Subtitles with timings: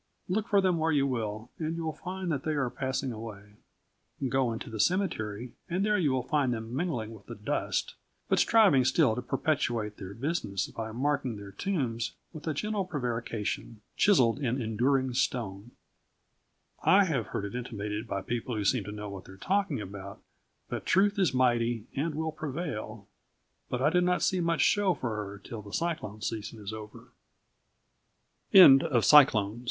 [0.27, 3.57] Look for them where you will and you will find that they are passing away.
[4.29, 7.93] Go into the cemetery and there you will find them mingling with the dust,
[8.27, 13.81] but striving still to perpetuate their business by marking their tombs with a gentle prevarication,
[13.95, 15.69] chiseled in enduring stone.
[16.81, 19.79] I have heard it intimated by people who seemed to know what they were talking
[19.81, 20.19] about
[20.69, 23.07] that truth is mighty and will prevail,
[23.69, 27.09] but I do not see much show for her till the cyclone season is over.
[28.51, 29.59] THE EARTH.